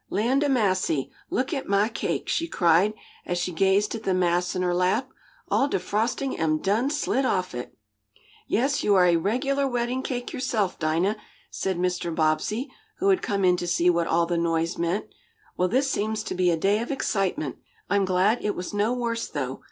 [0.09, 1.11] "Land ob massy!
[1.29, 5.11] Look at mah cake!" she cried, as she gazed at the mass in her lap.
[5.47, 7.77] "All de frostin' am done slid off it!"
[8.47, 11.17] "Yes, you're a regular wedding cake yourself, Dinah,"
[11.51, 12.15] said Mr.
[12.15, 15.05] Bobbsey, who had come in to see what all the noise meant.
[15.55, 17.57] "Well, this seems to be a day of excitement.
[17.87, 19.59] I'm glad it was no worse, though.